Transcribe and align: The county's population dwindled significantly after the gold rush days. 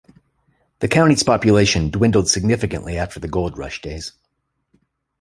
The 0.79 0.87
county's 0.87 1.21
population 1.21 1.91
dwindled 1.91 2.27
significantly 2.27 2.97
after 2.97 3.19
the 3.19 3.27
gold 3.27 3.55
rush 3.59 3.83
days. 3.83 4.13